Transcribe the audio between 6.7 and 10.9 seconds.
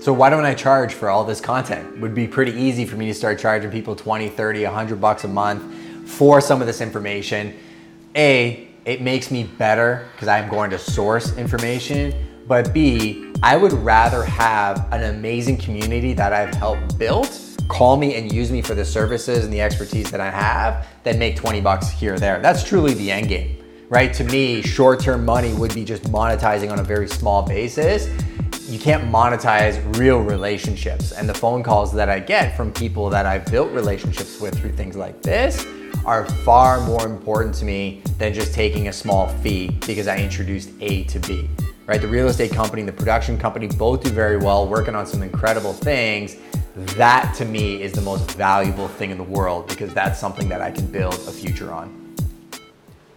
information. A, it makes me better because I'm going to